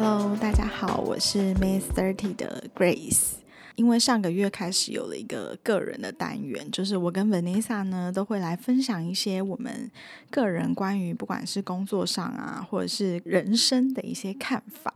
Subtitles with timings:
[0.00, 3.30] Hello，大家好，我是 Miss Thirty 的 Grace。
[3.78, 9.88] 因为上个月开始有了一个个人的单元，就是我跟 Vanessa 呢都会来分享一些我们
[10.30, 14.92] 个人关于不管是工作上啊，或者是人生的一些看法。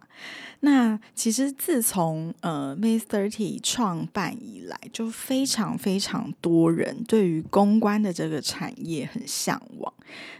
[0.64, 9.94] 那其实自从呃 Miss Thirty 创办以来，就非常非常多人对于公关的这个产业很向往。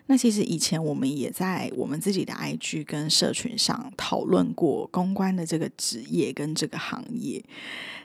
[0.07, 7.45] 那其实以前我们也在我们自己的 IG 跟社群上讨论过公关的这个职业跟这个行业。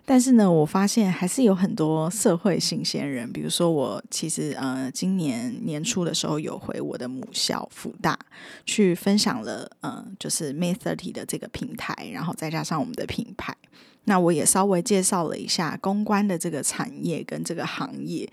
[0.09, 8.19] 但是是呢，我发现还是有很多社会新鲜人，比如说我其实呃今年年初的时候有回我的母校福大
[8.66, 13.56] 去分享了，嗯，就是 May Thirty 的这个平台，然后再加上我们的品牌，
[14.03, 18.30] 那我也稍微介绍了一下公关的这个产业跟这个行业，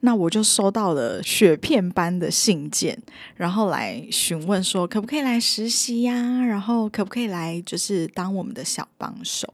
[0.00, 2.98] 那我就收到了雪片般的信件，
[3.36, 9.50] 然后来询问说可不可以来实习呀，然后可不可以来就是当我们的小帮手。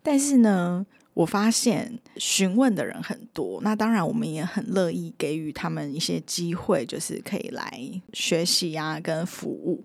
[0.00, 0.86] 但是呢，
[1.18, 9.84] 我发现询问的人很多，那当然我们也很乐意给予他们一些机会，就是可以来学习啊，跟服务。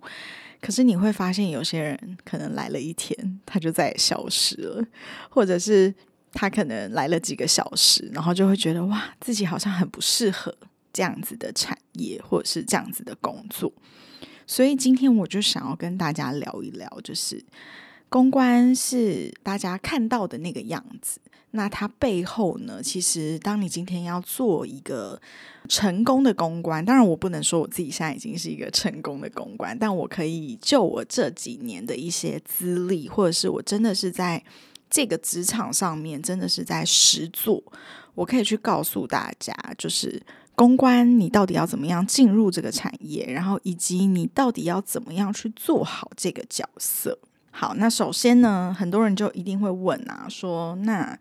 [0.60, 4.86] 可是你会发现，有些人可能来了一天，他就再也消失了，
[5.28, 5.92] 或者是
[6.32, 10.56] 他可能来了几个小时，然后就会觉得哇，自己好像很不适合
[10.92, 13.72] 这样子的产业，或者是这样子的工作。
[14.46, 17.44] 所以今天我就想要跟大家聊一聊，就是。
[18.14, 21.18] 公关是大家看到的那个样子，
[21.50, 22.80] 那它背后呢？
[22.80, 25.20] 其实，当你今天要做一个
[25.68, 34.40] 成功的公关，当然我不能说我自己现在已经是一个成功的公关，但我可以就我这几年的一些资历，或者是我真的是在
[34.88, 37.60] 这个职场上面，真的是在实做，
[38.14, 40.22] 我可以去告诉大家，就是
[40.54, 47.18] 公关你到底要怎么样进入这个产业，然后以及你到底要怎么样去做好这个角色。
[47.56, 51.16] 好，那首先呢，很多人就一定会问啊，说那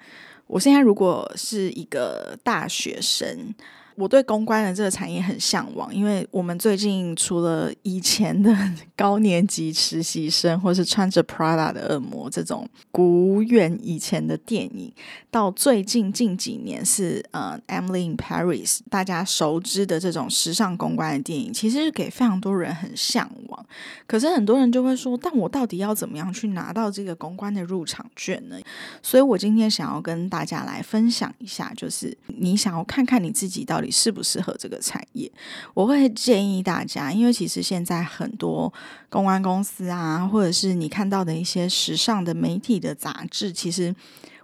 [0.48, 3.54] 我现在如果是一个大学生。
[3.96, 8.52] 我对公关的这个产业很向往，因为我们最近除了以前的
[8.98, 14.92] 高年级实习生，或是穿着 Prada 的恶魔这种古远以前的电影，
[15.30, 23.66] 到最近近几年是呃 Emily in Paris，大家熟知的这种时尚公关的电影，其实是给非常多人很向往。
[24.08, 28.58] 可是很多人就会说，但我到底要怎么样去拿到这个公关的入场券呢？
[29.04, 33.83] 所以我今天想要跟大家来分享一下，就是你想要看看你自己到。
[33.90, 35.32] 适不适合这个产业？
[35.74, 38.72] 我会建议大家，因为其实现在很多
[39.10, 43.96] 公关公司啊，或者是你看到的一些时尚的媒体的杂志，其实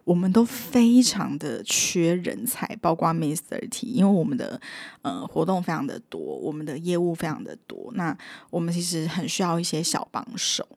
[0.04, 4.60] 我们都非常的缺人才，包括 Mister T，因为我们的
[5.04, 8.18] 呃活动非常的多，我们的业务非常的多，那
[8.50, 10.68] 我们其实很需要一些小帮手。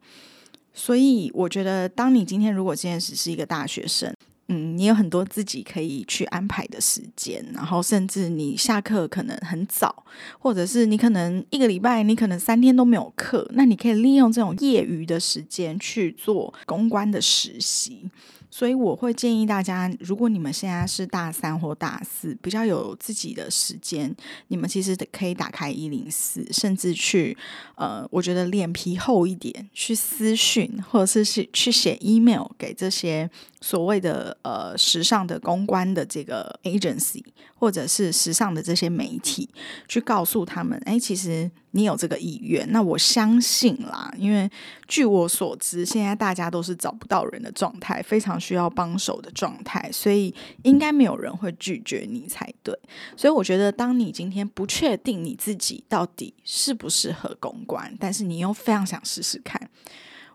[0.75, 4.15] 所以我觉得，当你今天如果今天只是一个大学生，
[4.49, 10.05] 嗯，你有很多自己可以去安排的时间，然后甚至你下课可能很早，
[10.39, 18.11] 或者是你可能一个礼拜你可能三天都没有课，那你可以利用这种业余的时间去做公关的实习。
[18.55, 24.15] 所以我会建议大家，如果你们现在是大三或大四，比较有自己的时间，
[24.49, 27.35] 你们其实可以打开一零四，甚至去
[27.77, 33.31] 呃，我觉得脸皮厚一点，去私讯或者是去去写 email 给这些
[33.63, 37.25] 所谓的呃时尚的公关的这个 agency，
[37.55, 39.49] 或者是时尚的这些媒体，
[39.89, 41.51] 去告诉他们，哎，其实。
[41.75, 44.47] 你有这个意愿，那我相信啦，因为
[44.87, 52.79] 据我所知，现在大家都是找不到人的状态，非常需要帮手的状态，所以应该没有人会拒绝你才对。
[53.17, 59.71] 所以我觉得，当你今天不确定你自己到底适不适合公关，但是你又非常想试试看，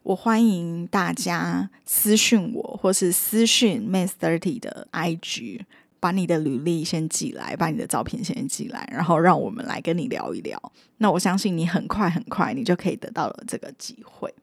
[0.08, 5.66] 我欢迎大家私讯我，或是私讯 Miss Thirty 的 IG。
[6.00, 10.72] 把你的履历先寄来，把你的照片先寄来，然后让我们来跟你聊一聊。
[11.00, 14.34] 那我相信你很快很快，你就可以得到了这个机会。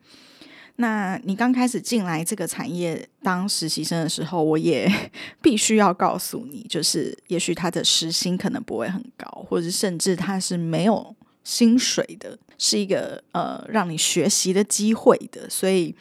[0.75, 4.87] 那你刚开始进来这个产业当实习生的时候，我也
[5.41, 11.15] 必须要告诉你，就是也许他的时薪可能不会很高，或者甚至他是没有
[11.45, 15.95] 薪水的，是一个呃让你学习的机会的，所以。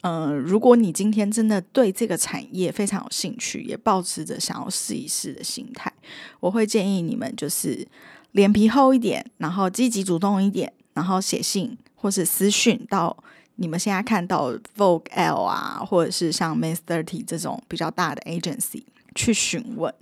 [0.00, 5.92] 呃，如果你今天真的对这个产业非常有兴趣，也抱持着想要试一试的心态，
[6.38, 7.84] 我会建议你们就是
[8.30, 13.14] 脸皮厚一点，然后积极主动一点，然后写信或是私讯到
[13.56, 18.84] 你们现在看到 Vogue L 啊，或者是像 Miss Thirty 这种比较大的 agency
[19.16, 19.92] 去询问。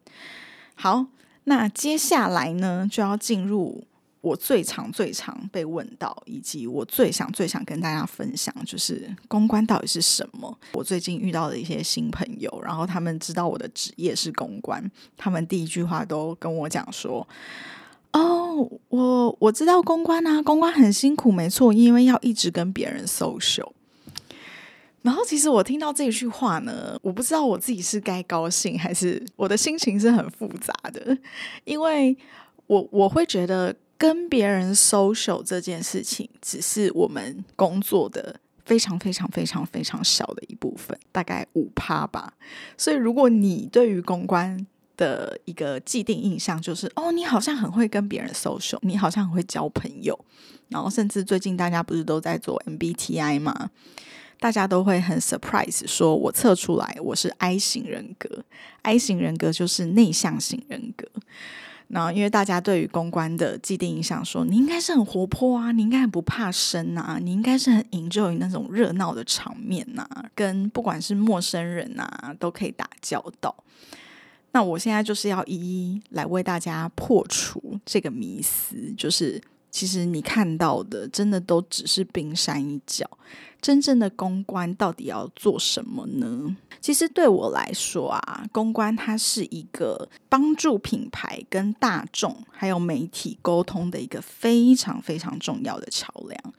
[0.75, 1.07] 好，
[1.45, 3.87] 那接下来呢，就要进入。
[4.23, 10.59] 我最常、最常被问到，以及我最想、最想跟大家分享，就是公关到底是什么？
[10.73, 17.25] 我最近遇到的一些新朋友，然后他们知道我的职业是公关，他们第一句话都跟我讲说
[18.15, 23.71] ：“哦，我我知道公关啊，公关很辛苦，没错，因为要一直跟别人 social。”
[25.03, 31.17] 然后，其实我听到这句话呢，我不知道我自己是该高兴，还是我的心情是很复杂的，
[31.63, 32.17] 因为
[32.67, 33.73] 我我会觉得。
[33.99, 42.35] 跟别人 social 这件事情，只是我们工作的非常非常非常非常小的一部分，大概五趴吧。
[42.77, 44.67] 所以，如果你对于公关
[44.97, 50.19] 的一个既定印象就是，哦，你好像很会跟别人 social，你好像很会交朋友，
[50.69, 53.71] 然后甚至最近大家不是都在做 MBTI 吗？
[54.39, 58.45] 大家都会很 surprise，说我测出来我是 I 型人格
[58.83, 61.09] ，I 型人格就是内向型人格。
[61.89, 73.55] 那，因为大家对于公关的既定印象，说你应该是很活泼啊，你应该很不怕生啊，你应该是很 enjoy 那种热闹的场面呐，跟不管是陌生人呐都可以打交道。
[74.53, 79.41] 那我现在就是要一一来为大家破除这个迷思，就是。
[79.77, 83.07] 其实你看到的，真的都只是冰山一角。
[83.61, 86.57] 真正的公关到底要做什么呢？
[86.81, 96.55] 其实对我来说啊，公关它是一个帮助品牌跟大众还有媒体沟通的一个非常非常重要的桥梁。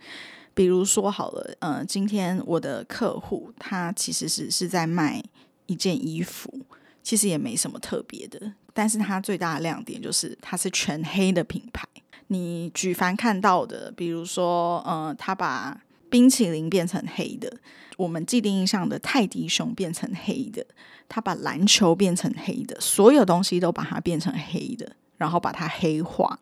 [0.53, 5.23] 比如说好了，呃，今天我的客户他其实是是在卖
[5.65, 6.53] 一件衣服，
[7.01, 11.87] 其实也没什么特别的，但是它最大的亮点就是它是全黑的品牌。
[12.27, 17.51] 你举凡看到的，比如说，呃，他把冰淇淋变成黑的，
[17.97, 20.65] 我们既定印象的泰迪熊变成黑的，
[21.07, 26.39] 他把篮球变成黑的，所有东西都把它变成黑的，然后把它黑化。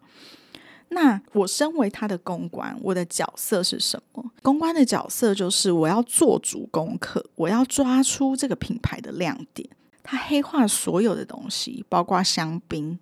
[0.89, 4.23] 那我身为他的公关，我的角色是什么？
[4.43, 9.67] 公关的角色就是我要做足功课，我要抓出这个品牌的亮点。
[10.03, 12.99] 他黑化所有的东西，包括香槟，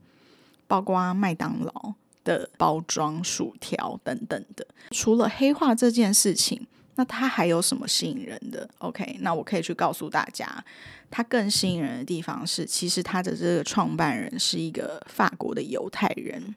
[0.65, 1.93] 包括麦当劳。
[2.23, 6.65] 的包装薯条等等的，除了黑化这件事情，
[6.95, 10.63] 那它还有什么吸引人的？OK，那我可以去告诉大家，
[11.09, 16.55] 它更吸引人的地方是，其实它的这个创办人是一个法国的犹太人。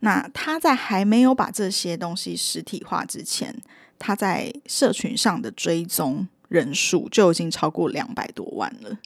[0.00, 3.54] 那他在还没有把这些东西实体化之前，
[3.98, 6.28] 他在社群上的追踪。
[6.48, 8.98] 人数就已经超过两百多万了，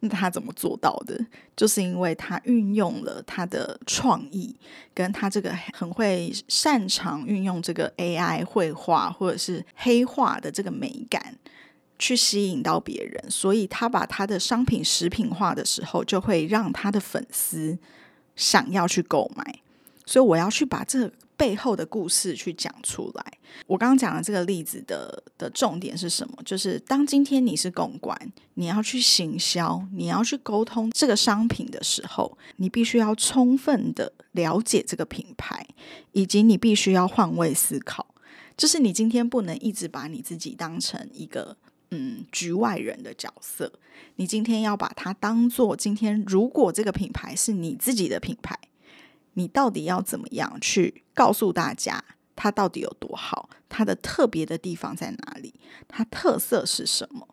[0.00, 1.18] 那他怎么做到的？
[1.56, 4.54] 就是因为他运用了他的创意，
[4.92, 11.38] 跟他这个很会擅长运用这个 AI 绘画或者是黑化的这个美感，
[11.98, 13.30] 去吸引到别人。
[13.30, 17.78] 所以他把他的商品食品化的时候，就会让他的粉丝
[18.36, 19.60] 想要去购买。
[20.04, 21.10] 所以我要去把这。
[21.40, 23.38] 背后的故事去讲出来。
[23.66, 26.36] 我刚刚讲的这个例子的的重点是什么？
[26.44, 28.14] 就是当今天你是公关，
[28.56, 35.66] 你要去行销，你要去沟通这个商品的时候，你必须要充分的了解这个品牌，
[36.12, 38.14] 以及你必须要换位思考。
[38.54, 41.56] 就是你今天不能一直把你自己当成一个
[41.90, 43.72] 嗯局外人的角色，
[44.16, 48.58] 你今天要把它当做今天，如果这个品牌是你自己的品牌。
[49.34, 52.02] 你到底要怎么样去告诉大家
[52.34, 53.48] 它到底有多好？
[53.68, 55.54] 它的特别的地方在哪里？
[55.86, 57.26] 它特色是什么？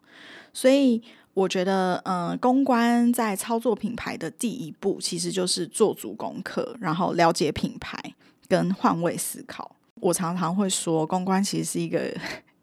[0.54, 1.02] 所以
[1.34, 7.98] 我觉得，嗯，公关在操作品牌的第一步，其实就是做足功课，然后了解品牌
[8.48, 9.76] 跟换位思考。
[10.00, 12.12] 我常常会说，公关其实是一个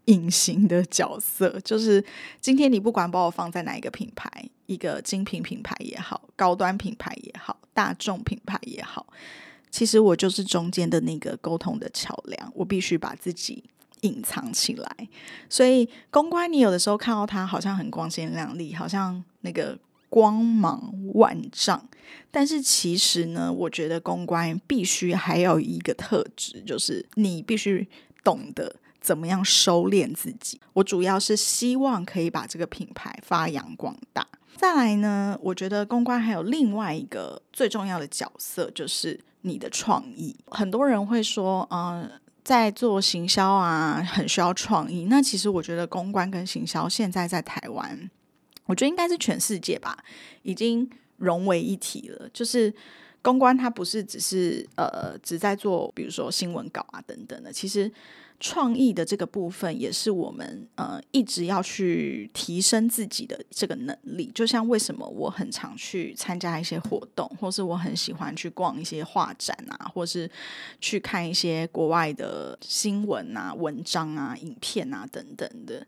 [0.06, 2.04] 隐形的角色，就是
[2.40, 4.30] 今天你不管把我放在哪一个品牌，
[4.66, 7.58] 一个精品品牌也好，高端品牌也好。
[7.72, 9.04] 大众品牌也好，
[9.68, 13.64] 其实我就是中间的那个沟通的桥梁，我必须把自己
[14.02, 15.08] 隐藏起来。
[15.48, 19.76] 所以公关，你有的时候看到它好像很光鲜亮丽，好像那个
[20.08, 21.88] 光芒万丈，
[22.30, 27.88] 但是其实呢，我觉得公关必须还有一个特质，就是你必须
[28.22, 30.58] 懂得怎么样收敛自己。
[30.72, 34.26] 我主要是希望可以把这个品牌发扬光大。
[34.56, 40.34] 再来呢，我觉得公关还有另外一个最重要的角色，就是你的创意。
[40.46, 42.10] 很多人会说，嗯，
[42.42, 45.04] 在做行销啊，很需要创意。
[45.10, 48.10] 那其实我觉得公关跟行销现在在台湾，
[48.64, 50.02] 我觉得应该是全世界吧，
[50.42, 52.26] 已经融为一体了。
[52.32, 52.72] 就是
[53.20, 57.92] 公关它不是只是呃只在做，比如说新闻稿啊等等的，其实。
[58.40, 64.30] 创意的这个部分也是我们呃一直要去提升自己的这个能力。
[64.34, 70.30] 就像为什么我很常去参加一些活动，或是我很喜欢去逛一些画展啊，或是
[70.80, 75.86] 去看一些国外的新闻啊、文章啊、影片啊等等的，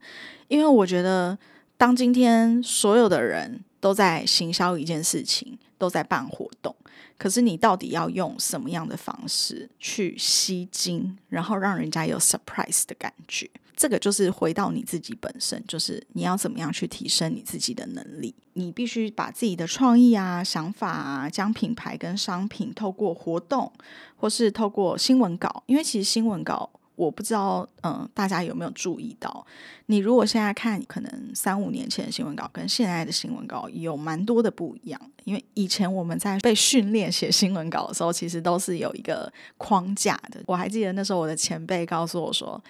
[0.48, 1.36] 因为我觉得
[1.76, 6.74] 当今天所有的人都在行销一件事情，都在办活动。
[7.18, 13.50] 可是你到底要用什么样的方式去吸睛，然后让人家有 surprise 的感觉？
[13.74, 18.34] 这个就是回到你自己本身，就是你要怎么样去提升你自己的能力。
[18.54, 23.70] 你必须把自己的创意啊、想法啊，将品牌跟商品透过活动，
[24.16, 26.70] 或是透过新闻稿，因为其实新闻稿。
[26.96, 29.46] 我不知道，嗯，大家有没有注意到？
[29.86, 35.00] 你如果现在看，可能三五年前的新闻稿跟现在的新闻稿有蛮多的不一样。
[35.24, 40.40] 因为以前我们在被训练写新闻稿的时候，其实都是有一个框架的。
[40.46, 42.62] 我还记得那时候我的前辈告诉我说，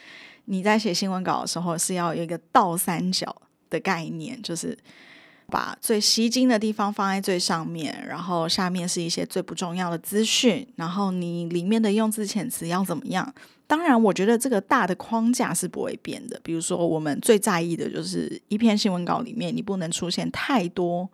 [0.47, 3.35] 你在写新闻稿的时候是要有一个倒三角
[3.71, 4.77] 的概念，就是
[5.49, 13.35] 把最吸睛的地方放在最上面，然后下面是一些最不重要的资讯，然后你里面的用字遣词要怎么样？
[13.69, 16.39] 当然，我觉得这个大的框架是不会变的。
[16.45, 21.09] 比如说，我们最在意的就是一篇新闻稿里面，你不能出现太多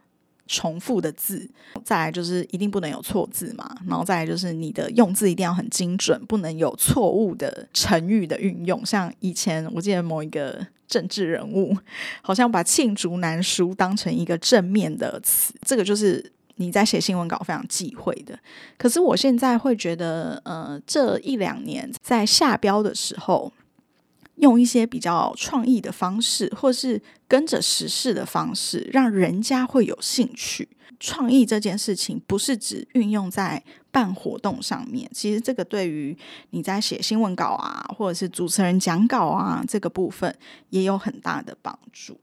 [0.47, 1.49] 重复的字；
[1.83, 8.85] 再来就是一定不能有错字嘛；然后再来就是你的用字一定要很精准，不能有错误的成语的运用。
[8.85, 11.75] 像以前我记得某一个政治人物，
[12.21, 16.33] 好像把罄竹难书当成一个正面的词，这个就是。
[16.63, 18.39] 你在写新闻稿非常忌讳的，
[18.79, 23.53] 可是我现在会觉得，呃，这一两年在下标的时候，
[24.37, 30.69] 用一些比较创意的方式，或是跟着时事的方式，让人家会有兴趣。
[31.01, 36.17] 创意这件事情不是只运用在办活动上面，其实这个对于
[36.51, 40.33] 你在写新闻稿啊，或者是主持人讲稿啊这个部分
[40.71, 42.17] 也有很大的帮助。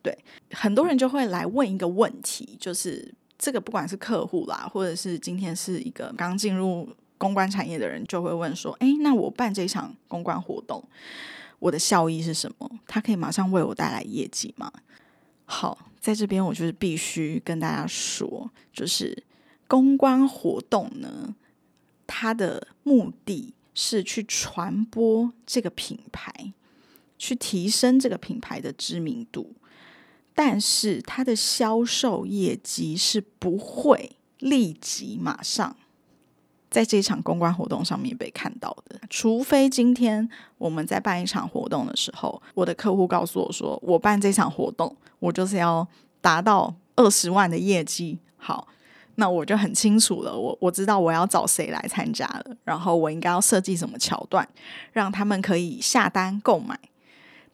[0.00, 0.16] 对，
[0.52, 3.12] 很多人就会来问一个问题，就是。
[3.38, 6.88] 这个不管是客户啦，或者是今天是一个刚进入
[7.18, 10.82] 公关产业的人，就会问说：“哎，那我办这场公关活动，
[11.58, 12.70] 我的效益是什么？
[12.86, 14.72] 它可以马上为我带来业绩吗？”
[15.44, 19.22] 好，在这边我就是必须跟大家说，就是
[19.68, 21.34] 公关活动呢，
[22.06, 26.52] 它的目的是去传播这个品牌，
[27.18, 29.54] 去提升这个品牌的知名度。
[30.36, 35.74] 但是它的销售业绩是不会立即马上
[36.70, 40.28] 在这场公关活动上面被看到的，除非今天
[40.58, 45.88] 我们在办一场活动的时候，我的客户告诉我说，我办这场活动，我就是要
[46.20, 48.18] 达到二十万的业绩。
[48.36, 48.68] 好，
[49.14, 54.46] 那我就很清楚了，我我知道我要找谁来参加了，然后我应该要设计什么桥段，
[54.92, 56.78] 让他们可以下单购买。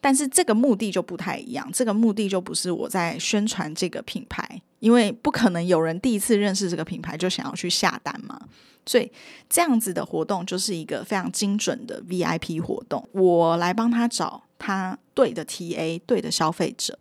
[0.03, 8.37] 但是这个目的就不太一样，这个目的就不是我在宣传这个品牌，因为不可能有人第一次认识这个品牌就想要去下单嘛。
[8.85, 9.09] 所以
[9.49, 16.99] 这样子的活动就是一个非常精准的 VIP 活动，我来帮他找他对的 TA 对的消费者，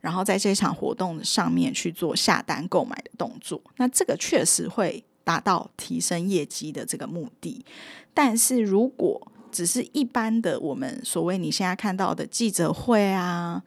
[0.00, 3.60] 然后在这场活动上面去做下单购买的动作。
[3.76, 7.62] 那这个确实会达到提升业绩的这个目的，
[8.14, 13.62] 但是如果只是一般的，我们所谓你现在看到的记者会啊，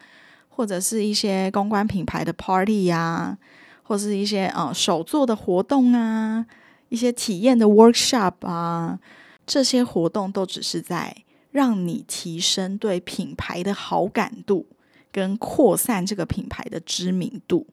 [0.50, 3.38] 或者是一些公关品牌的 party 呀，
[3.83, 6.45] 或是一些呃手做的活动啊，
[6.89, 9.00] 一些体验的 workshop 啊，
[9.45, 14.67] 这些活动都只是在让你提升对品牌的好感度，
[15.11, 17.67] 跟扩散这个品牌的知名度。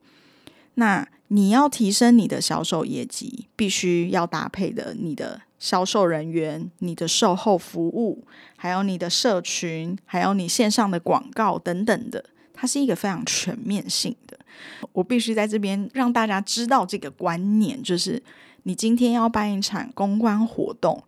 [0.75, 5.41] 那你要提升你的销售业绩，必须要搭配的你的。
[5.59, 8.23] 销售人员、你的售后服务，
[8.55, 12.23] 还有你的社群，还有你线上的广告等等的，
[12.53, 14.39] 它是一个非常全面性的。
[14.93, 18.23] 我必须在这边让大家知道这个观念，就是
[18.63, 21.03] 你今天要办一场公关活动，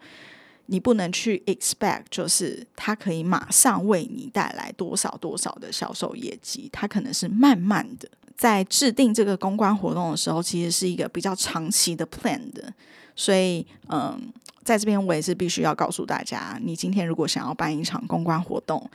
[0.65, 8.09] 你不能去 expect，就是它可以马上为你带来多少多少的销售业绩，它可能是慢慢的
[8.41, 12.73] 在制定这个公关活动的时候，其实是一个比较长期的 plan 的。
[13.15, 14.19] 所以，嗯，
[14.63, 18.89] 在这边我也是必须要告诉大家，你今天如果想要办一场公关活动，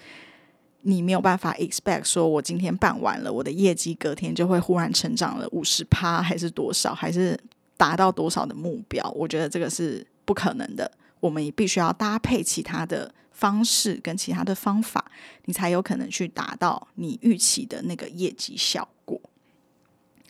[0.82, 7.38] 你没有办法 expect 说我今天办完了，我的业绩隔天就会忽然成长了五十趴，还是多少，还是
[7.76, 9.08] 达到多少的目标？
[9.12, 10.90] 我觉得这个是不可能的。
[11.20, 15.04] 我们也必须要搭配其他的方式跟其他的方法，
[15.44, 19.20] 你才有可能去达到你预期的那个业绩效果。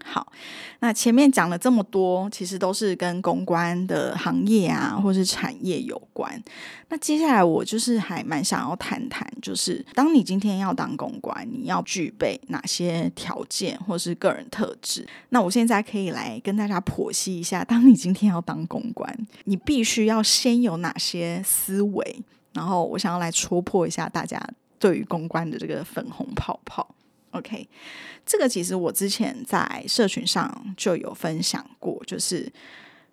[0.08, 0.32] 好，
[0.78, 6.40] 那前面讲了这么多，其实都是跟公关的行业啊，或是产业有关。
[6.88, 15.04] 那接下来我就是还蛮想要谈谈，就是当你今天要当公关，你要具备哪些条件或是个人特质？
[15.30, 19.12] 那我现在可以来跟大家剖析一下，当你今天要当公关，
[19.44, 22.22] 你必须要先有哪些思维？
[22.52, 24.40] 然后我想要来戳破一下大家
[24.78, 26.94] 对于公关的这个粉红泡泡。
[27.32, 27.68] OK，
[28.24, 32.50] 这个其实我之前在社群上就有分享过，就是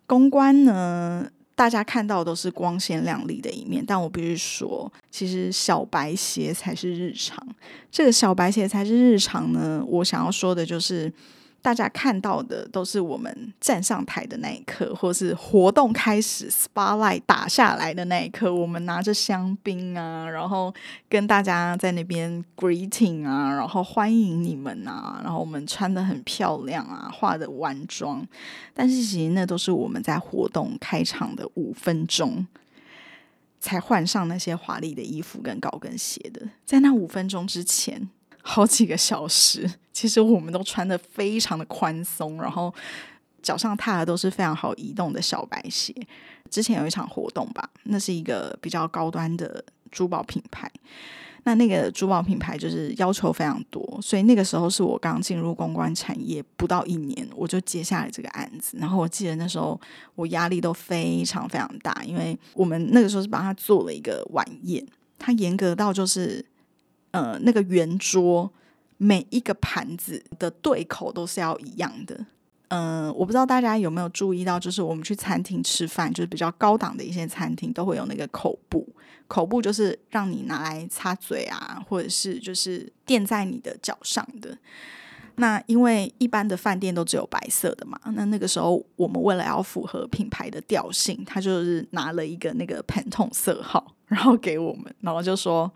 [0.06, 7.46] 公关呢，大家看到都是光鲜亮丽的一面，但我必须说，其实小白鞋才是日常。
[7.92, 11.12] 这个小白鞋才是日常呢，我想要说的就是。
[11.64, 20.74] 大家看到的都是我们站上台的那一刻，或是活动开始 spotlight 打下来的那一刻，我们拿着香槟啊，然后
[21.08, 28.28] 跟大家在那边 greeting 啊，然后欢迎你们啊，然后我们穿的很漂亮啊，化的完妆，
[28.74, 32.46] 但是其实那都是我们在活动开场的五分钟
[33.62, 38.10] 才换上那些华丽的衣服跟高跟鞋的，在那五分钟之前。
[38.46, 42.72] 好几个小时，其实我们都穿的非常的宽松，然后
[43.42, 45.96] 脚上踏的都是非常好移动的小白鞋。
[46.50, 50.70] 之前有一场活动吧，那是一个比较高端的珠宝品牌，
[51.46, 58.78] 那那个珠宝品牌就是要求非常多，所以那个时候是我刚进入公关产业不到一年，我就接下了这个案子。
[58.78, 59.80] 然后我记得那时候
[60.16, 64.86] 我压力都非常非常大，因为我们那个时候是帮他做了一个晚宴，
[65.18, 66.46] 他严格到就是。
[67.14, 68.52] 呃，那个圆桌
[68.98, 72.26] 每一个盘子的对口都是要一样的。
[72.70, 78.88] 嗯，我不知道大家有没有注意到，就是我们去餐厅吃饭，就是比较高档的一些餐厅都会有那个口布，
[79.28, 84.58] 口布就是让你拿来擦嘴啊，或者是就是垫在你的脚上的。
[85.36, 95.72] 那因为一般的饭店都只有白色的嘛，那那个时候我们为了要符合品牌的调性，他就是拿了一个那个盘桶色号，然后给我们，然后就说。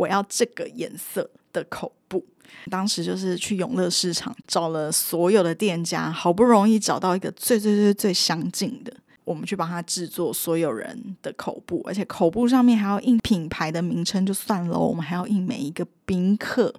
[0.00, 2.24] 我要这个颜色的口布。
[2.70, 8.92] 当时就是去永乐市场找了所有的店家，好不容易找到一个最最最最相近的，
[9.24, 16.74] 我们去帮他制作所有人的口布，而且口布上面还要印品牌的名称就算了，我们还要印每一个宾客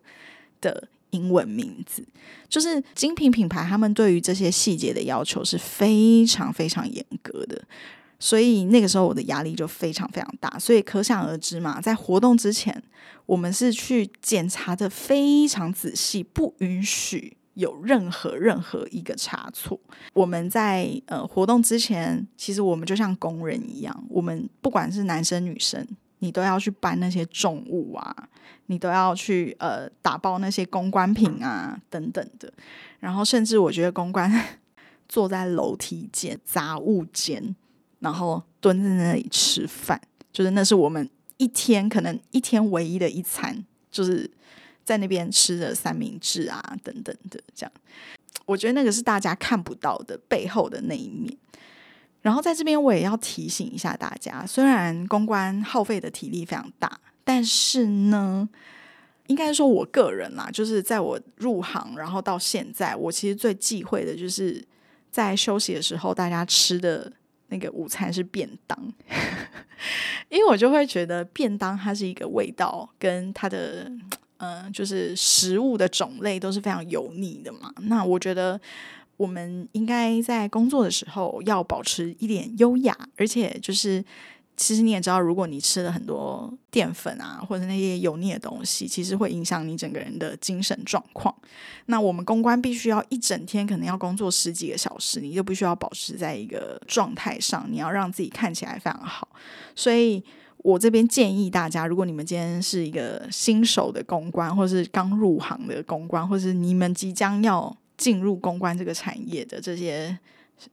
[0.59, 2.03] 的英文名字。
[2.49, 7.61] 就是精品品牌，他们对于这些细节的要求是非常非常严格的。
[8.21, 12.81] 所以那个时候我的压力就非常非常大，所以可想而知嘛，在活动之前，
[13.25, 19.79] 我们是去检查的非常仔细，不允许有任何任何一个差错。
[20.13, 25.83] 我们在呃活动之前，其实我们就像工人一样，我们不管是男生女生，
[26.19, 28.15] 你都要去搬那些重物啊，
[28.67, 32.53] 你都要去呃打包那些公关品啊等等的。
[32.99, 34.31] 然后甚至我觉得公关
[35.09, 37.55] 坐在楼梯间、杂物间。
[38.01, 40.01] 然后蹲在那里吃饭，
[40.33, 44.29] 就是那是我们一天可能一天唯一的一餐，就是
[44.83, 47.71] 在那边吃的三明治啊等等的这样。
[48.47, 51.37] 我觉得那个是大家看不到的背后的那一面。
[52.23, 58.49] 然后在这边我也要提醒一下大家，虽然公关耗费的体力非常大，但是呢，
[59.27, 64.63] 应该说我个人啦，就是在我入行然后到现在，我其实最忌讳的就是
[65.11, 67.13] 在休息的时候大家吃的。
[67.51, 68.77] 那个午餐是便当，
[70.29, 73.91] 因为我就会觉得便当它是一个味道跟它的
[74.37, 77.71] 嗯，就是食物的种类都是非常油腻的嘛。
[77.81, 78.59] 那我觉得
[79.17, 84.03] 我们应该在工作的时候要保持一点优雅，而且就是。
[84.61, 91.35] 其实你也知道，如果你吃了很多淀粉啊，或者那些油腻的东西，其实会影响你整个人的精神状况。
[91.87, 99.27] 那我们公关必须要一整天，可能要工作十几个小时，你就必须要保持在一个状态上，你要让自己看起来非常好。
[99.75, 100.23] 所以
[100.57, 110.15] 我这边建议大家，如果你们今天是一个新手的公关，或是刚入行的公关，或是你们即将要进入公关这个产业的这些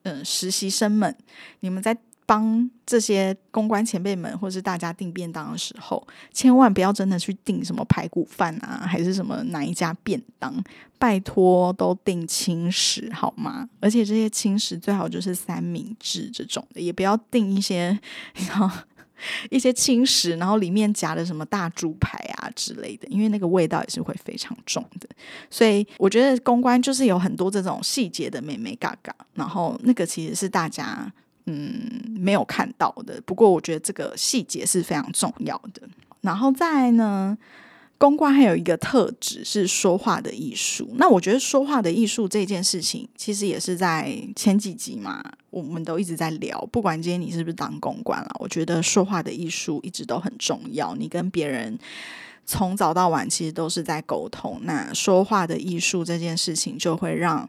[0.03, 1.16] 嗯实习生们，
[1.61, 1.96] 你们在。
[2.29, 10.55] 帮这些公关前辈们，或是大家订便当的时候，千万不要真的去订什么排骨饭啊，还是什么哪一家便当，
[10.99, 13.67] 拜托都订轻食好吗？
[13.81, 17.99] 而且这些轻食最好就是三明治这种的，也不要订一些，
[18.47, 18.71] 然后
[19.49, 25.09] 一些轻食，然后里面夹的什么大猪排啊之类的，因为那个味道也是会非常重的。
[25.49, 31.11] 所以我觉得公关就是有很多这种细节的美美嘎嘎，然后那个其实是大家。
[31.49, 33.21] 嗯没有看到的。
[33.27, 35.83] 不过我觉得这个细节是非常重要的。
[36.21, 37.37] 然后再呢，
[37.97, 40.91] 公关还有一个特质是说话的艺术。
[40.97, 46.61] 那我觉得说话的艺术这件事情，其实也是在前几集嘛，我们都一直在聊。
[46.71, 50.95] 不管今天你是不是当公关了，我觉得说话的艺术一直都很重要。
[50.97, 51.79] 你跟别人
[52.45, 57.49] 从早到晚其实都是在沟通，那说话的艺术这件事情就会让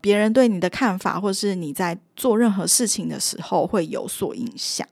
[0.00, 4.86] 别人对你的看法，或是你在做任何事情的时候会有所影响。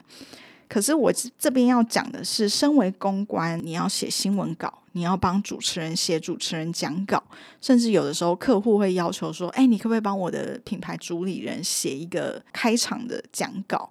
[0.69, 7.23] 可是我这边要讲的是，身为公关，你要写新闻稿，你要帮主持人写主持人讲稿，
[7.61, 13.91] 甚至有的时候客户会要求说：“哎，你可不可以帮我的品牌主理人写一个开场的讲稿？”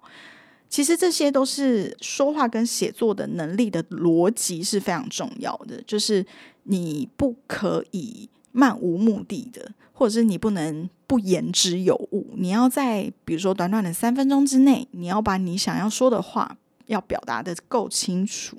[0.70, 6.24] 其实这些都是说话跟写作的能力的逻辑是非常重要的，就是
[6.64, 16.56] 你不可以漫无目的的，或者是你不能不言之有物，你要在比如说短短的三分钟之内，你要把你想要说的话。
[16.88, 18.56] 要表达的够清楚，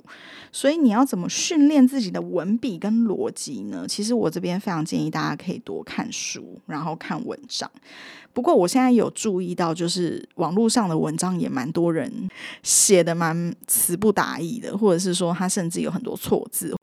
[0.52, 3.84] 所以你要怎么训练自己的文笔跟逻辑呢？
[3.88, 7.68] 其实我这边非常建议大家可以多看书，然后看文章。
[8.32, 12.12] 不过我现在有注意到，就是网络上的文章也蛮多人
[12.62, 16.76] 写的蛮词不达意的，或者是说他甚至有很多错字。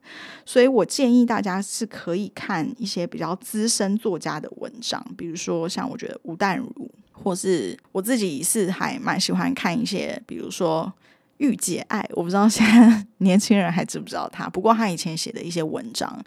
[0.44, 10.92] 所以我建议大家是可以看一些比较资深作家的文章，比如说像我觉得吴淡如，或是我自己是还蛮喜欢看一些，比如说。
[11.40, 14.48] 御姐爱，我不知道现在 年轻人还知不知道他。
[14.48, 16.20] 不过他以前写的一些文章，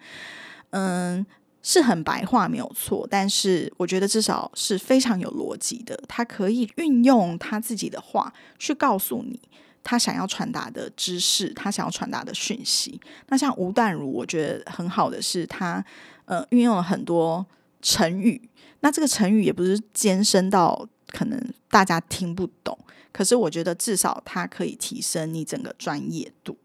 [0.69, 1.25] 嗯，
[1.63, 5.95] 是很白话没有错，但是我觉得至少是非常有逻辑的。
[6.08, 9.39] 他可以运用他自己的话去告诉你
[9.84, 13.00] 他想要传达的知识，他想要传达的讯息。
[13.28, 15.84] 那像吴淡如，我觉得很好的是他
[16.26, 17.45] 呃运用了很多
[17.82, 18.50] 成语，
[18.82, 22.78] 那这个成语也不是艰深到可能大家听不懂。
[23.12, 26.58] 可是我觉得至少它可以提升你整个专业度，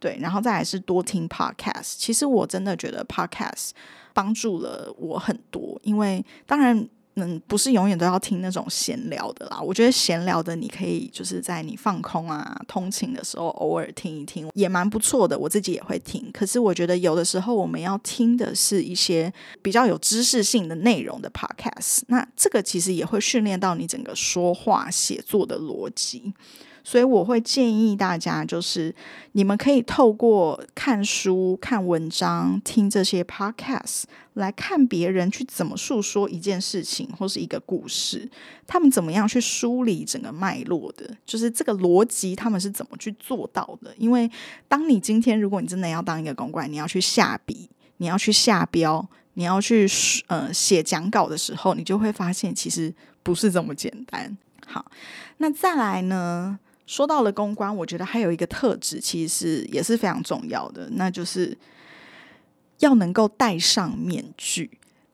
[0.00, 1.94] 对，然后再来是多听 podcast。
[1.96, 3.70] 其实我真的觉得 podcast
[4.12, 6.88] 帮助了我很多，因为当然。
[7.16, 9.60] 嗯，不是永远都要听那种闲聊的啦。
[9.60, 15.38] 我觉得闲聊的你可以就是在你放空啊、通勤的时候偶尔听一听，也蛮不错的。
[15.38, 16.30] 我自己也会听。
[16.32, 26.32] 可是我觉得有的时候我们要听的是一些比较有知识性的内容的 podcast，那这个其实也会训练到你整个说话、写作的逻辑。
[26.84, 28.94] 所以我会建议大家，就是
[29.32, 34.02] 你们可以透过看书、看文章、听这些 podcast
[34.34, 38.28] 来看别人去怎么诉说一件事情或是一个故事，
[38.66, 43.94] 他们怎么样去梳理整个脉络的，就是这个逻辑他们是怎么去做到的。
[43.96, 44.30] 因为
[44.68, 49.86] 当你今天如果你真的要当一个公关，你要去下笔，你要去下标，你要去
[50.26, 52.92] 呃写讲稿的时候，你就会发现其实
[53.22, 54.36] 不是这么简单。
[54.66, 54.90] 好，
[55.36, 56.58] 那再来呢？
[56.86, 61.56] 说到了公关，我觉得还有一个特质，其实是也是非常重要的，那就是
[62.80, 64.70] 要能够戴上面具。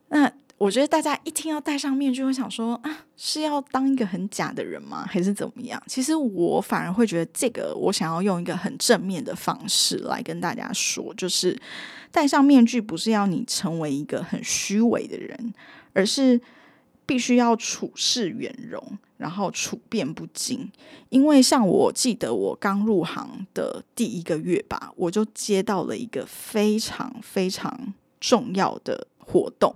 [0.09, 5.07] 那我觉得大家一听要戴上面具，会想说啊，是要当一个很假的人吗？
[5.09, 5.81] 还是怎么样？
[5.87, 11.57] 其实我反而会觉得，这个我想要用一个很正面的方式来跟大家说，就是
[12.11, 15.55] 戴上面具不是要你成为一个很虚伪的人，
[15.93, 16.41] 而是。
[17.09, 18.79] 必须要处事圆融，
[19.17, 20.71] 然后处变不惊。
[21.09, 29.75] 因为像我记得我刚入行的第一个月吧，我就接到了一个非常非常重要的活动。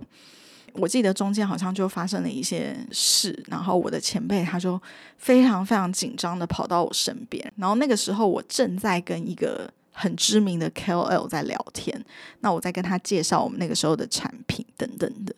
[0.73, 4.79] 我记得中间好像就发生了一些事，然后我的前辈他就
[5.17, 12.05] 非常非常紧张的跑到我身边，然后那个时候我正在跟一个很知名的 KOL 在聊天，
[12.41, 15.35] 那我在跟他介绍我们那个时候的产品等等的。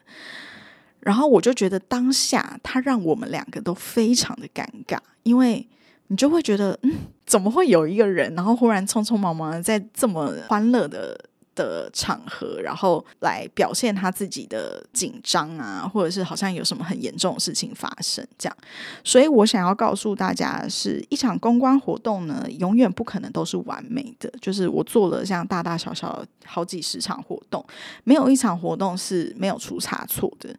[1.06, 5.66] 然后我就觉得当下他让我们两个都非常的尴尬，因为
[6.08, 6.92] 你就会觉得，嗯，
[7.26, 11.18] 怎么会有一个人，然后忽然匆匆忙忙的在这么欢乐的。
[11.56, 18.58] 的场合，然后来表现他自己的紧张啊，或者是好像有什么很严重的事情发生这样。
[19.04, 24.32] 所以我想要告诉大家，是一场公关活动呢，永远不可能都是完美的。
[24.42, 27.66] 就是我做了像大大小小好几十场活动，
[28.04, 30.54] 没有一场活动是没有出差错的。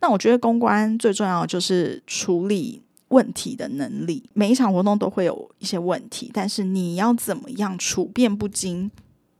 [0.00, 4.22] 那我觉得公关最重要就是处理问题的能力。
[4.34, 8.90] 每一场活动都会有一些问题，但是你要怎么样处变不惊？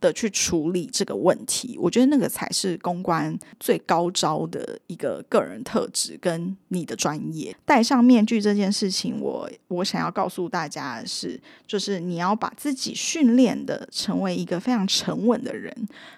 [0.03, 7.57] 的去处理这个问题，我觉得那个才是公关最高招的一个个人特质跟你的专业。
[7.65, 15.73] 戴上面具这件事情，我我想要告诉大家的是，就是你要把自己训练的成为一个非常沉稳的人，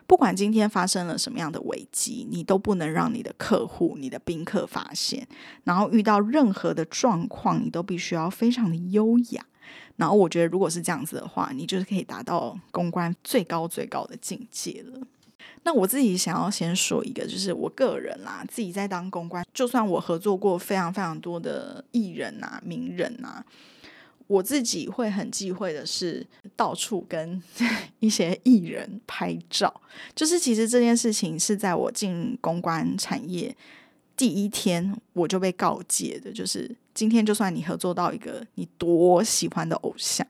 [0.07, 5.29] 不管今天发生了什么样的危机，你都不能让你的客户、你的宾客发现。
[5.65, 9.45] 然后遇到任何的状况，你都必须要非常的优雅。
[9.97, 15.01] 然后我觉得，如果是这样子的话，你就是可以达到公关最高最高的境界了。
[15.63, 23.45] 那我自己想要先说一个，就是我个人啦，自己在当公关，就算我合作过非常非常多的艺人啊、名人啊，
[24.27, 26.27] 我自己会很忌讳的是
[26.57, 27.43] 到处跟
[28.01, 29.81] 一些艺人拍照。
[30.15, 33.57] 就是其实这件事情是在我进公关产业。
[34.17, 40.25] 第一天我就被告诫的，就是今天就算你合作到一个你多喜欢的偶像，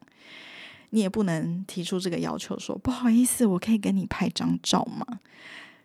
[0.89, 5.21] 你也不能提出这个要求，说不好意思，我可以跟你拍张照吗？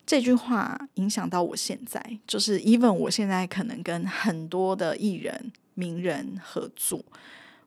[0.05, 7.03] 这句话影响到我现在，就是 even 我现在可能跟很多的艺人、名人合作，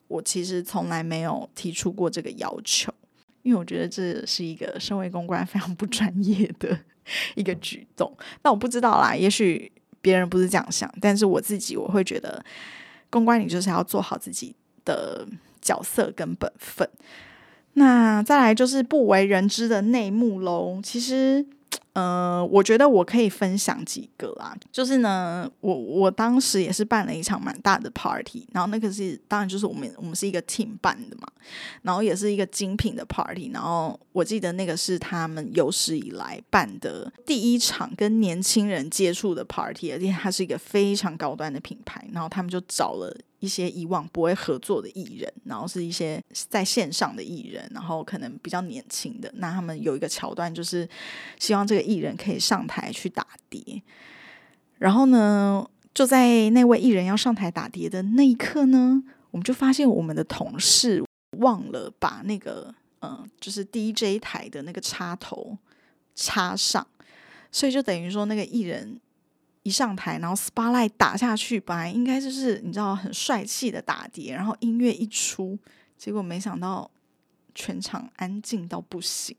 [0.08, 2.92] 我其实从来没有提出过这个要求，
[3.42, 6.76] 因为我觉得这是一个身为公关非常不专业的
[7.36, 8.10] 一个举动。
[8.42, 9.70] 那我不知道啦，也许。
[10.02, 12.44] 别人不是这样想，但是我自己我会觉得，
[13.08, 15.26] 公关你就是要做好自己的
[15.62, 16.86] 角色跟本分。
[17.74, 21.46] 那再来就是不为人知的内幕喽，其实。
[21.94, 31.28] 呃，我觉得我可以分享几个啊，就是呢，我我当时也是办了一场蛮大的 party，然后那个是当然就是我们我们是一个 team 办的嘛，
[31.82, 43.14] 然后也是一个精品的 party，然后我记得那个是他们有史以来办的第一场跟年轻人接触的 party，而且它是一个非常高端的品牌，然后他们就找了。
[43.42, 50.88] 一些以往不会合作的艺人，然后是一些在线上的艺人，然后可能比较年轻的，那他们有一个桥段，就是
[51.40, 53.82] 希望这个艺人可以上台去打碟。
[54.78, 59.02] 然后呢，就在那位艺人要上台打碟的那一刻呢，
[59.32, 61.02] 我们就发现我们的同事
[61.38, 65.58] 忘了把那个嗯，就是 DJ 台的那个插头
[66.14, 66.86] 插上，
[67.50, 69.00] 所以就等于说那个艺人。
[69.62, 75.58] 一上台，然后 spotlight 打下去，本来应该就是你知道很帅气的打碟，然后音乐一出，
[75.96, 76.90] 结果没想到
[77.54, 79.36] 全场安静到不行，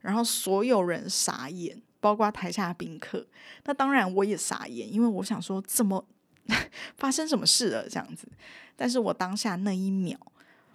[0.00, 3.24] 然后所有人傻眼，包括台下宾客。
[3.64, 6.04] 那当然我也傻眼，因为我想说怎么
[6.96, 8.26] 发生什么事了这样子。
[8.74, 10.18] 但是我当下那一秒，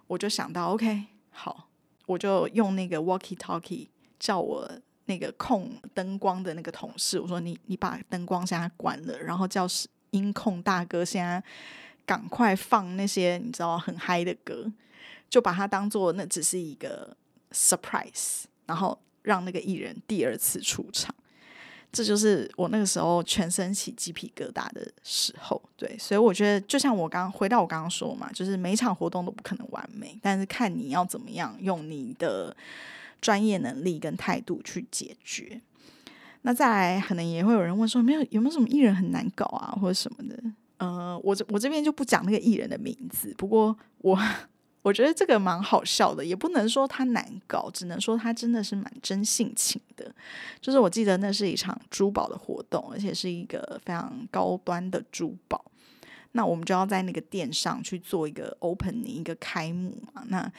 [0.06, 1.68] 我就想到 OK，好，
[2.06, 4.80] 我就用那个 walkie talkie 叫我。
[5.06, 9.64] 那个控灯光的那个同事，我说你你把灯光现在关了，然后叫
[10.10, 11.42] 音控大哥现在
[12.04, 14.70] 赶快放那些你知道很嗨的歌，
[15.30, 17.16] 就把它当做那只是一个
[17.52, 21.14] surprise，然后让那个艺人第二次出场。
[21.92, 25.62] 这就是我那个时候全身起鸡皮疙瘩的时候。
[25.76, 32.54] 对，所以我觉得就像我刚回到我刚刚说嘛，就是每场活动都不可能完美，但是看你要怎么样用你的。
[33.20, 35.60] 专业能力跟态度去解决。
[36.42, 40.40] 那再来，可能也会有人问说，没有有没有什么艺人很难搞啊，或者什么的？
[40.78, 43.34] 呃，我这我这边就不讲那个艺人的名字。
[43.36, 44.16] 不过我
[44.82, 50.14] 我觉得这个蛮好笑的，也不能说他难搞，只能说他真的是蛮真性情的。
[50.60, 55.64] 就是我记得那是一场珠宝的活动，而且是一个非常高端的珠宝。
[56.32, 60.22] 那我们就要在那个店上去做一个 opening，一个开幕嘛。
[60.28, 60.52] 那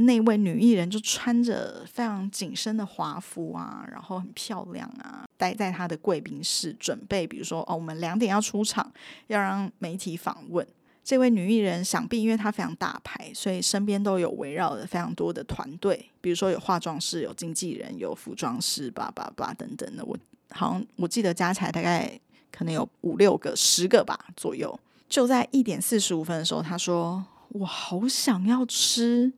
[0.00, 8.92] 那位女艺人就穿着非常紧身的华服啊，然后很漂亮啊，待在她的贵宾室，准备比如说哦，我们两点要出场，
[9.28, 10.66] 要让媒体访问。
[11.02, 20.04] 这位女艺人想必因为她非常大牌，所以身边都有围绕的非常多的团队，比如说有化妆师、有经纪人、有服装师，叭叭叭等等的。
[20.04, 20.16] 我
[20.50, 22.18] 好像我记得加起来大概
[22.52, 24.78] 可能有五六个、十个吧左右。
[25.08, 29.32] 就在一点四十五分的时候，她说：“我好想要吃。”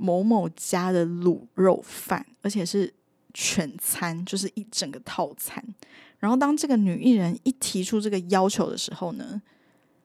[0.00, 2.94] 某某家的卤肉饭，而且是
[3.34, 5.62] 全餐，就是一整个套餐。
[6.20, 9.42] 然后当这个女艺人一提出这个要求的时候呢，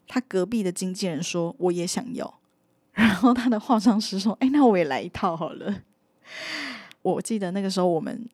[0.07, 2.39] 她隔壁的经纪人说我也想要。
[2.93, 5.83] 然后她的化妆师说：“哎，那我也来一套好了。”
[7.03, 8.27] 我记得那个时候我们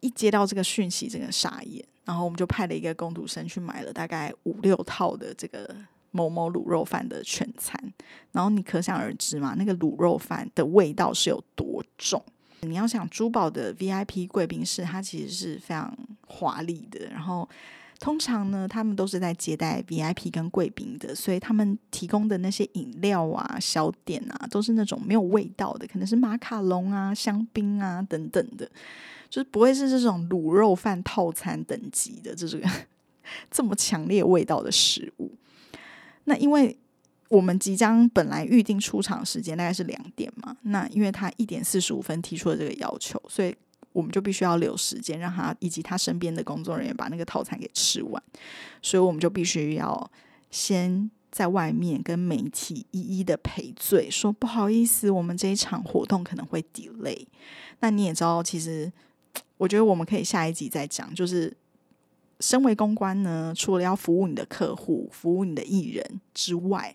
[0.00, 5.74] 一接到这个讯息，这个傻眼，然后我们就派了一个工读生去买了大概五六套的这个。
[6.10, 7.78] 某某卤肉饭的全餐，
[8.32, 12.22] 然后你可想而知嘛，那个卤肉饭的味道是有多重。
[12.62, 17.48] 你要想珠宝的 VIP 贵宾室，它其实是非常华丽的，然后
[18.00, 28.68] 通常呢，他们都是在接待 VIP 跟贵宾的，所以他们提供的那些饮料啊、小点啊，都是那种没有味道的，可能是马卡龙啊、香槟啊等等的，
[29.30, 32.68] 就是不会是这种卤肉饭套餐等级的这个
[33.52, 35.30] 这么强烈味道的食物。
[36.28, 36.78] 那因为
[37.30, 43.54] 我们即将本来预定出场时间大概是两点嘛，那因为他一点四十五分提出了这个要求，所以
[43.92, 48.22] 我们就必须要留时间让他以及他身边的工作人员把那个套餐给吃完，
[48.82, 50.10] 所以我们就必须要
[50.50, 57.26] 先在外面跟媒体一一的赔罪，说不好意思，我们这一场活动可能会 delay。
[57.80, 58.92] 那你也知道，其实
[59.56, 61.56] 我觉得我们可以下一集再讲，就是。
[62.40, 66.94] 身为公关呢，除了要服务你的客户、服务你的艺人之外，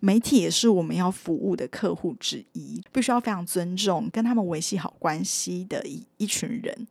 [0.00, 6.86] 媒体也是我们要服务的客户之一，必须要非常尊重、跟他们维系好关系的一一群人。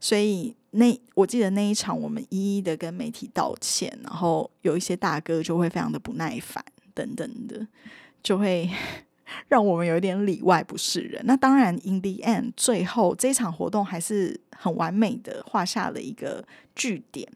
[0.00, 7.66] 所以那我记得那一场，我们一一的跟媒体道歉，然后有一些大哥就会非常的不耐烦，等等的，
[8.22, 8.70] 就会。
[9.48, 11.22] 让我们有一点里外不是人。
[11.24, 17.28] 那当然，in the end，最后这场活动还是很完美的画下了一个句点。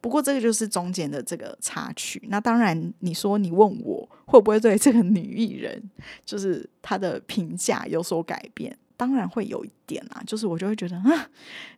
[0.00, 2.22] 不过，这个就是中间的这个插曲。
[2.28, 5.82] 那当然，你说你问我会不会对这个女艺人，
[6.26, 8.76] 就是她的评价有所改变？
[8.98, 10.22] 当然会有一点啦。
[10.26, 11.30] 就是我就会觉得啊，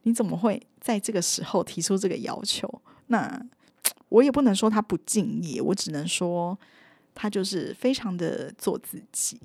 [0.03, 2.69] 你怎么会在这个时候提出这个要求？
[3.07, 3.41] 那
[4.09, 6.59] 我也不能说她不敬业，我只能说
[7.15, 9.41] 她就是非常的做自己。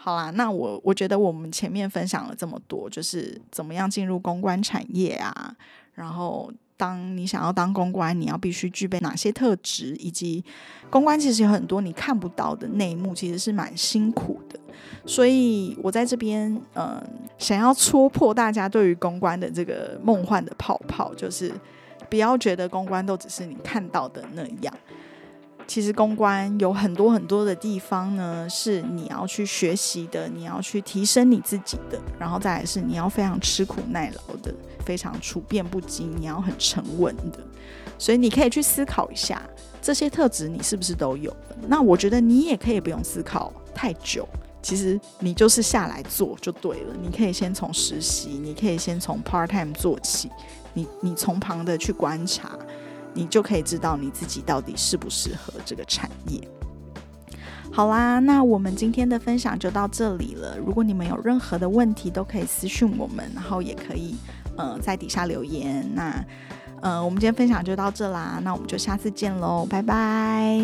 [0.00, 5.52] 好啦，那我我觉得我们前面分享了这么多，就是怎么样进入公关产业啊，
[5.92, 10.42] 然后当你想要当公关，你要必须具备哪些特质，以及
[10.88, 14.58] 公关其实有很多你看不到的内幕，其实是蛮辛苦的。
[15.04, 17.02] 所以我在这边，嗯，
[17.36, 21.52] 想要戳破大家对于公关的这个梦幻的泡泡，就是
[22.08, 24.72] 不要觉得公关都只是你看到的那样。
[25.68, 34.52] 其实公关有很多很多的地方呢，是你要去学习的，你要去提升你自己的，然后再来是你要非常吃苦耐劳的，
[34.86, 37.38] 非常处变不惊，你要很沉稳的。
[37.98, 39.42] 所以你可以去思考一下
[39.82, 41.36] 这些特质你是不是都有。
[41.66, 44.26] 那我觉得你也可以不用思考太久，
[44.62, 46.94] 其实你就是下来做就对了。
[46.98, 50.30] 你可以先从实习，你可以先从 part time 做起，
[50.72, 52.58] 你你从旁的去观察。
[53.18, 56.40] 你就可以知道你自己到底适不适合这个产业。
[57.72, 60.56] 好啦，那我们今天的分享就到这里了。
[60.56, 64.14] 如果你们有任何的问题，都可以私信我们，然后也可以
[64.56, 65.84] 呃在底下留言。
[65.94, 66.24] 那
[66.80, 70.56] 呃，我们今天分享就到这啦，那我们就下次见喽，拜拜。